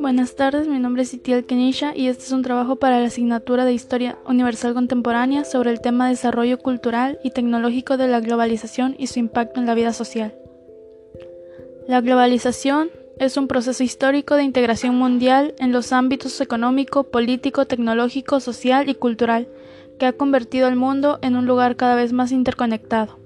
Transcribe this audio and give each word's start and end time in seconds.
Buenas 0.00 0.34
tardes, 0.34 0.66
mi 0.66 0.78
nombre 0.78 1.02
es 1.02 1.14
Itiel 1.14 1.44
Kenisha 1.44 1.94
y 1.94 2.08
este 2.08 2.24
es 2.24 2.32
un 2.32 2.42
trabajo 2.42 2.76
para 2.76 3.00
la 3.00 3.06
asignatura 3.06 3.64
de 3.64 3.72
Historia 3.72 4.18
Universal 4.26 4.74
Contemporánea 4.74 5.44
sobre 5.44 5.70
el 5.70 5.80
tema 5.80 6.08
Desarrollo 6.08 6.58
Cultural 6.58 7.18
y 7.22 7.30
Tecnológico 7.30 7.96
de 7.96 8.08
la 8.08 8.20
Globalización 8.20 8.96
y 8.98 9.06
su 9.08 9.18
impacto 9.18 9.60
en 9.60 9.66
la 9.66 9.74
vida 9.74 9.92
social. 9.92 10.34
La 11.86 12.00
globalización 12.00 12.90
es 13.18 13.36
un 13.36 13.46
proceso 13.46 13.84
histórico 13.84 14.36
de 14.36 14.44
integración 14.44 14.96
mundial 14.96 15.54
en 15.58 15.72
los 15.72 15.92
ámbitos 15.92 16.40
económico, 16.40 17.04
político, 17.04 17.66
tecnológico, 17.66 18.40
social 18.40 18.88
y 18.88 18.94
cultural, 18.94 19.46
que 19.98 20.06
ha 20.06 20.14
convertido 20.14 20.66
al 20.66 20.76
mundo 20.76 21.18
en 21.20 21.36
un 21.36 21.46
lugar 21.46 21.76
cada 21.76 21.94
vez 21.94 22.14
más 22.14 22.32
interconectado. 22.32 23.19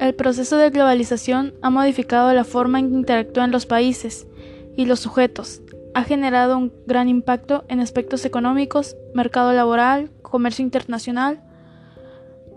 El 0.00 0.14
proceso 0.14 0.56
de 0.56 0.70
globalización 0.70 1.54
ha 1.62 1.70
modificado 1.70 2.32
la 2.34 2.44
forma 2.44 2.78
en 2.78 2.90
que 2.90 2.96
interactúan 2.96 3.50
los 3.50 3.66
países 3.66 4.26
y 4.76 4.86
los 4.86 5.00
sujetos, 5.00 5.62
ha 5.96 6.04
generado 6.04 6.58
un 6.58 6.74
gran 6.84 7.08
impacto 7.08 7.64
en 7.68 7.80
aspectos 7.80 8.26
económicos, 8.26 8.98
mercado 9.14 9.54
laboral, 9.54 10.10
comercio 10.20 10.62
internacional, 10.62 11.40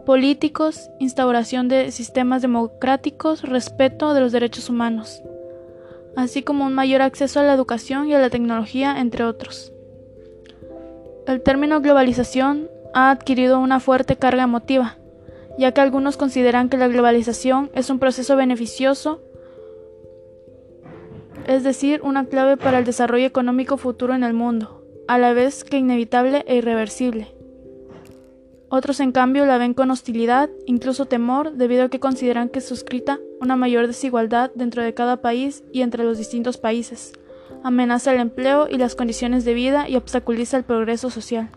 políticos, 0.06 0.90
instauración 1.00 1.70
de 1.70 1.92
sistemas 1.92 2.42
democráticos, 2.42 3.44
respeto 3.44 4.14
de 4.14 4.20
los 4.20 4.34
derechos 4.34 4.70
humanos, 4.70 5.24
así 6.18 6.44
como 6.44 6.66
un 6.66 6.74
mayor 6.74 7.02
acceso 7.02 7.40
a 7.40 7.44
la 7.44 7.54
educación 7.54 8.10
y 8.10 8.14
a 8.14 8.20
la 8.20 8.30
tecnología, 8.30 9.00
entre 9.00 9.24
otros. 9.24 9.72
El 11.26 11.42
término 11.42 11.80
globalización 11.80 12.70
ha 12.94 13.10
adquirido 13.10 13.60
una 13.60 13.80
fuerte 13.80 14.18
carga 14.18 14.44
emotiva, 14.44 14.98
ya 15.60 15.74
que 15.74 15.82
algunos 15.82 16.18
consideran 16.18 16.70
que 16.70 16.78
la 16.78 16.88
globalización 16.88 17.70
es 17.76 17.90
un 17.90 18.00
proceso 18.00 18.36
beneficioso 18.36 19.22
es 21.48 21.64
decir, 21.64 22.02
una 22.04 22.26
clave 22.26 22.58
para 22.58 22.78
el 22.78 22.86
desarrollo 22.86 23.26
económico 23.26 23.78
futuro 23.78 24.14
en 24.14 24.24
el 24.24 24.34
mundo, 24.34 24.84
a 25.08 25.18
la 25.18 25.34
vez 25.34 25.64
que 25.64 25.78
inevitable 25.78 26.44
e 26.48 26.58
irreversible. 26.58 27.34
Otros, 28.70 29.00
en 29.00 29.12
cambio, 29.12 29.48
la 29.48 29.58
ven 29.58 29.74
con 29.74 29.90
hostilidad, 29.90 30.50
incluso 30.68 31.06
temor, 31.06 31.54
debido 31.54 31.86
a 31.86 31.90
que 31.90 32.00
consideran 32.00 32.50
que 32.50 32.62
suscrita 32.62 33.20
una 33.42 33.56
mayor 33.56 33.88
desigualdad 33.88 34.52
dentro 34.54 34.84
de 34.84 34.94
cada 34.94 35.22
país 35.22 35.64
y 35.74 35.82
entre 35.82 36.04
los 36.04 36.20
distintos 36.20 36.58
países, 36.58 37.14
amenaza 37.64 38.14
el 38.14 38.20
empleo 38.20 38.68
y 38.70 38.78
las 38.78 38.96
condiciones 38.96 39.44
de 39.44 39.56
vida 39.56 39.90
y 39.90 39.96
obstaculiza 39.96 40.56
el 40.56 40.66
progreso 40.66 41.10
social. 41.10 41.50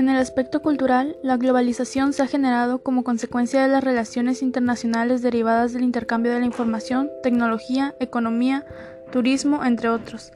En 0.00 0.08
el 0.08 0.16
aspecto 0.16 0.62
cultural, 0.62 1.18
la 1.22 1.36
globalización 1.36 2.14
se 2.14 2.22
ha 2.22 2.26
generado 2.26 2.78
como 2.78 3.04
consecuencia 3.04 3.60
de 3.60 3.68
las 3.68 3.84
relaciones 3.84 4.40
internacionales 4.40 5.20
derivadas 5.20 5.74
del 5.74 5.82
intercambio 5.82 6.32
de 6.32 6.40
la 6.40 6.46
información, 6.46 7.10
tecnología, 7.22 7.94
economía, 8.00 8.64
turismo, 9.12 9.62
entre 9.62 9.90
otros. 9.90 10.32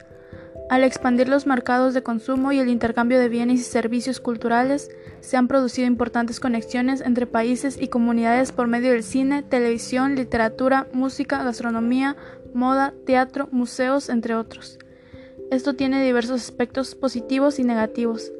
Al 0.69 0.83
expandir 0.83 1.29
los 1.29 1.47
mercados 1.47 1.95
de 1.95 2.03
consumo 2.03 2.51
y 2.51 2.59
el 2.59 2.69
intercambio 2.69 3.19
de 3.19 3.27
bienes 3.27 3.59
y 3.59 3.63
servicios 3.63 4.19
culturales, 4.19 4.91
se 5.19 5.35
han 5.35 5.47
producido 5.47 5.87
importantes 5.87 6.39
conexiones 6.39 7.01
entre 7.01 7.25
países 7.25 7.81
y 7.81 7.87
comunidades 7.87 8.51
por 8.51 8.67
medio 8.67 8.91
del 8.91 9.01
cine, 9.01 9.41
televisión, 9.41 10.13
literatura, 10.13 10.85
música, 10.93 11.41
gastronomía, 11.43 12.15
moda, 12.53 12.93
teatro, 13.07 13.49
museos, 13.51 14.09
entre 14.09 14.35
otros. 14.35 14.77
Esto 15.49 15.73
tiene 15.73 16.05
diversos 16.05 16.43
aspectos 16.43 16.93
positivos 16.93 17.57
y 17.57 17.63
negativos. 17.63 18.31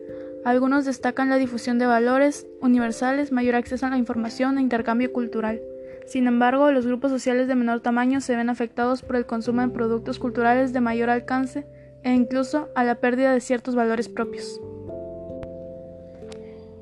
Algunos 0.46 0.86
destacan 0.86 1.32
la 1.32 1.38
difusión 1.38 1.80
de 1.80 1.88
valores 1.88 2.46
universales, 2.62 3.32
mayor 3.32 3.56
acceso 3.56 3.88
a 3.88 3.90
la 3.90 3.98
información 3.98 4.60
e 4.60 4.62
intercambio 4.62 5.12
cultural. 5.12 5.60
Sin 6.06 6.28
embargo, 6.28 6.70
los 6.70 6.86
grupos 6.86 7.10
sociales 7.10 7.48
de 7.48 7.56
menor 7.56 7.80
tamaño 7.80 8.22
se 8.22 8.36
ven 8.36 8.52
afectados 8.52 9.02
por 9.02 9.16
el 9.16 9.26
consumo 9.26 9.61
de 9.61 9.70
productos 9.70 10.20
culturales 10.20 10.72
de 10.72 10.82
mayor 10.82 11.10
alcance 11.10 11.66
e 12.04 12.14
incluso 12.14 12.70
a 12.76 12.84
la 12.84 12.94
pérdida 12.94 13.34
de 13.34 13.42
ciertos 13.42 13.73
valores 13.73 14.08
propios. 14.08 14.61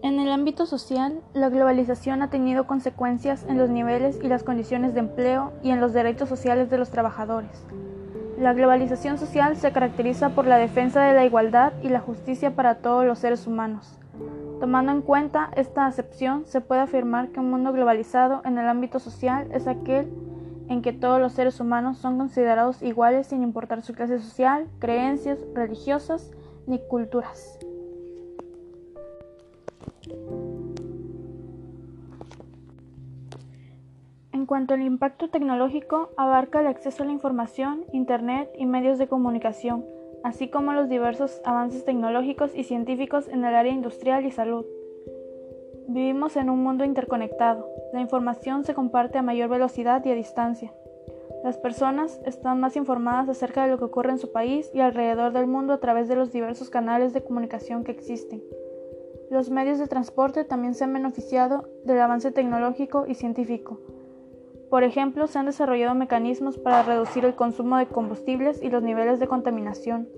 En 0.02 0.20
el 0.20 0.30
ámbito 0.30 0.66
social, 0.66 1.22
la 1.34 1.48
globalización 1.48 2.22
ha 2.22 2.30
tenido 2.30 2.68
consecuencias 2.68 3.46
en 3.48 3.58
los 3.58 3.70
niveles 3.70 4.20
y 4.22 4.28
las 4.28 4.44
condiciones 4.44 4.94
de 4.94 5.00
empleo 5.00 5.54
y 5.64 5.70
en 5.70 5.80
los 5.80 5.94
derechos 5.94 6.28
sociales 6.28 6.70
de 6.70 6.80
los 6.80 6.90
trabajadores. 6.90 7.64
La 8.38 8.54
globalización 8.54 9.18
social 9.18 9.56
se 9.56 9.72
caracteriza 9.72 10.30
por 10.30 10.48
la 10.48 10.58
defensa 10.58 11.04
de 11.04 11.14
la 11.14 11.26
igualdad 11.26 11.74
y 11.82 11.90
la 11.90 12.00
justicia 12.00 12.56
para 12.56 12.76
todos 12.76 13.06
los 13.06 13.20
seres 13.20 13.48
humanos. 13.48 14.00
Tomando 14.60 14.92
en 14.92 15.02
cuenta 15.02 15.52
esta 15.56 15.86
acepción, 15.86 16.46
se 16.46 16.62
puede 16.62 16.82
afirmar 16.82 17.30
que 17.30 17.40
un 17.40 17.50
mundo 17.52 17.72
globalizado 17.74 18.42
en 18.46 18.58
el 18.58 18.68
ámbito 18.68 19.00
social 19.00 19.48
es 19.52 19.68
aquel 19.68 20.12
en 20.70 20.82
que 20.82 20.94
todos 20.94 21.20
los 21.20 21.34
seres 21.34 21.60
humanos 21.60 21.98
son 21.98 22.18
considerados 22.18 22.82
iguales 22.82 23.28
sin 23.28 23.44
importar 23.44 23.82
su 23.82 23.94
clase 23.94 24.20
social, 24.20 24.68
creencias 24.80 25.40
religiosas 25.54 26.32
ni 26.66 26.80
culturas. 26.80 27.60
Cuanto 34.54 34.76
al 34.76 34.84
impacto 34.84 35.32
tecnológico, 35.32 36.12
abarca 36.16 36.60
el 36.60 36.68
acceso 36.68 37.02
a 37.02 37.08
la 37.08 37.12
información, 37.12 37.86
Internet 37.92 38.52
y 38.56 38.68
medios 38.68 39.00
de 39.00 39.08
comunicación, 39.08 39.84
así 40.24 40.48
como 40.48 40.74
los 40.74 40.90
diversos 40.90 41.42
avances 41.44 41.86
tecnológicos 41.86 42.54
y 42.54 42.64
científicos 42.64 43.28
en 43.30 43.46
el 43.46 43.56
área 43.56 43.74
industrial 43.74 44.28
y 44.28 44.32
salud. 44.32 44.64
Vivimos 45.88 46.36
en 46.36 46.52
un 46.52 46.62
mundo 46.62 46.86
interconectado. 46.86 47.68
La 47.94 48.02
información 48.02 48.64
se 48.64 48.76
comparte 48.76 49.18
a 49.18 49.24
mayor 49.24 49.50
velocidad 49.50 50.06
y 50.06 50.12
a 50.12 50.16
distancia. 50.16 50.72
Las 51.44 51.58
personas 51.58 52.22
están 52.24 52.60
más 52.60 52.76
informadas 52.76 53.30
acerca 53.30 53.64
de 53.64 53.72
lo 53.72 53.80
que 53.80 53.86
ocurre 53.86 54.12
en 54.12 54.20
su 54.20 54.32
país 54.32 54.70
y 54.72 54.82
alrededor 54.82 55.34
del 55.34 55.48
mundo 55.48 55.74
a 55.74 55.80
través 55.80 56.08
de 56.08 56.16
los 56.16 56.32
diversos 56.32 56.70
canales 56.70 57.12
de 57.12 57.24
comunicación 57.24 57.84
que 57.84 57.92
existen. 57.92 58.44
Los 59.32 59.50
medios 59.50 59.80
de 59.80 59.88
transporte 59.88 60.44
también 60.44 60.76
se 60.76 60.84
han 60.84 60.94
beneficiado 60.94 61.68
del 61.86 62.00
avance 62.00 62.32
tecnológico 62.32 63.06
y 63.08 63.16
científico 63.16 63.80
por 64.74 64.84
ejemplo, 64.84 65.28
se 65.28 65.38
han 65.38 65.46
desarrollado 65.46 65.94
mecanismos 65.94 66.58
para 66.58 66.82
reducir 66.82 67.26
el 67.26 67.36
consumo 67.36 67.78
de 67.78 67.86
combustibles 67.86 68.60
y 68.64 68.72
los 68.72 68.82
niveles 68.82 69.20
de 69.20 69.28
contaminación. 69.28 70.10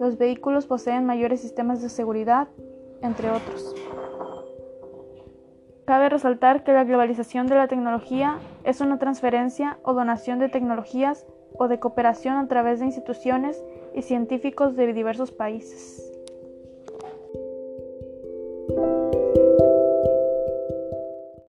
Los 0.00 0.18
vehículos 0.18 0.66
poseen 0.66 1.06
mayores 1.06 1.40
sistemas 1.40 1.80
de 1.82 1.88
seguridad, 1.88 2.48
entre 3.00 3.30
otros. 3.30 3.76
Cabe 5.84 6.08
resaltar 6.08 6.64
que 6.64 6.72
la 6.72 6.82
globalización 6.82 7.46
de 7.46 7.54
la 7.54 7.68
tecnología 7.68 8.40
es 8.64 8.80
una 8.80 8.98
transferencia 8.98 9.78
o 9.84 9.92
donación 9.94 10.40
de 10.40 10.48
tecnologías 10.48 11.24
o 11.56 11.68
de 11.68 11.78
cooperación 11.78 12.34
a 12.38 12.48
través 12.48 12.80
de 12.80 12.86
instituciones 12.86 13.62
y 13.94 14.02
científicos 14.02 14.74
de 14.74 14.92
diversos 14.92 15.30
países. 15.30 16.11